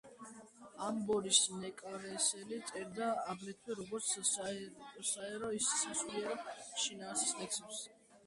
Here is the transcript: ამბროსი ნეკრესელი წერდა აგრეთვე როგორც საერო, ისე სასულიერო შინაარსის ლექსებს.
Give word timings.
ამბროსი 0.83 1.57
ნეკრესელი 1.63 2.57
წერდა 2.71 3.09
აგრეთვე 3.33 3.77
როგორც 3.81 4.15
საერო, 4.29 5.51
ისე 5.61 5.77
სასულიერო 5.83 6.39
შინაარსის 6.85 7.37
ლექსებს. 7.43 7.83